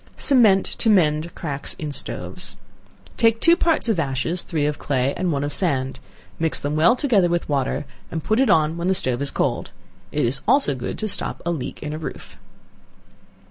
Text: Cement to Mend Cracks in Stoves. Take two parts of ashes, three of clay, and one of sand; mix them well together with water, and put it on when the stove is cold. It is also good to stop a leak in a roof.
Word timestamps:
Cement 0.17 0.65
to 0.65 0.89
Mend 0.89 1.35
Cracks 1.35 1.75
in 1.75 1.91
Stoves. 1.91 2.55
Take 3.17 3.39
two 3.39 3.55
parts 3.55 3.87
of 3.87 3.99
ashes, 3.99 4.41
three 4.41 4.65
of 4.65 4.79
clay, 4.79 5.13
and 5.15 5.31
one 5.31 5.43
of 5.43 5.53
sand; 5.53 5.99
mix 6.39 6.59
them 6.59 6.75
well 6.75 6.95
together 6.95 7.29
with 7.29 7.47
water, 7.47 7.85
and 8.09 8.23
put 8.23 8.39
it 8.39 8.49
on 8.49 8.77
when 8.77 8.87
the 8.87 8.95
stove 8.95 9.21
is 9.21 9.29
cold. 9.29 9.69
It 10.11 10.25
is 10.25 10.41
also 10.47 10.73
good 10.73 10.97
to 10.97 11.07
stop 11.07 11.39
a 11.45 11.51
leak 11.51 11.83
in 11.83 11.93
a 11.93 11.99
roof. 11.99 12.39